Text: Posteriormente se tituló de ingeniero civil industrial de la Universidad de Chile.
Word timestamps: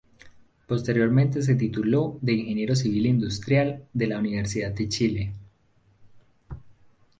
Posteriormente 0.65 1.43
se 1.43 1.53
tituló 1.53 2.17
de 2.21 2.33
ingeniero 2.33 2.73
civil 2.75 3.05
industrial 3.05 3.85
de 3.93 4.07
la 4.07 4.17
Universidad 4.17 4.71
de 4.71 4.89
Chile. 4.89 5.33